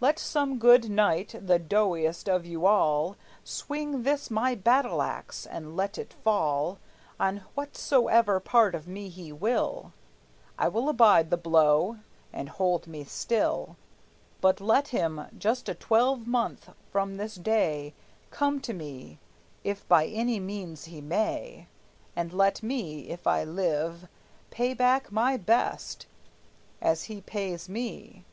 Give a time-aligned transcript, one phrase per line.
[0.00, 5.76] Let some good knight, the doughtiest of you all, Swing this my battle axe, and
[5.76, 6.78] let it fall
[7.20, 9.92] On whatsoever part of me he will;
[10.58, 11.98] I will abide the blow,
[12.32, 13.76] and hold me still;
[14.40, 17.92] But let him, just a twelvemonth from this day,
[18.30, 19.18] Come to me,
[19.64, 21.66] if by any means he may,
[22.16, 24.08] And let me, if I live,
[24.48, 26.06] pay back my best,
[26.80, 28.24] As he pays me.